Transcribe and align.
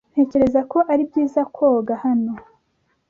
Ntekereza 0.11 0.61
ko 0.71 0.77
ari 0.91 1.03
byiza 1.09 1.41
koga 1.55 1.93
hano. 2.03 2.31